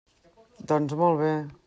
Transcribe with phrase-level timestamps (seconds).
[0.71, 1.33] Doncs, molt bé.